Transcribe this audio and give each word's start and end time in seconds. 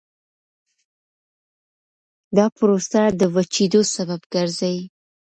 دا 2.37 2.45
پروسه 2.57 3.01
د 3.19 3.21
وچېدو 3.35 3.81
سبب 3.95 4.21
ګرځي. 4.33 4.77